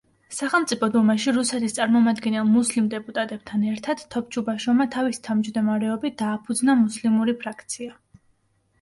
სახელმწიფო 0.35 0.87
დუმაში, 0.95 1.33
რუსეთის 1.35 1.75
წარმომადგენელ 1.79 2.47
მუსლიმ 2.55 2.89
დეპუტატებთან 2.95 3.69
ერთად, 3.75 4.03
თოფჩუბაშოვმა 4.17 4.91
თავისი 4.99 5.25
თავმჯდომარეობით, 5.31 6.21
დააფუძნა 6.27 6.81
მუსლიმური 6.85 7.41
ფრაქცია. 7.47 7.97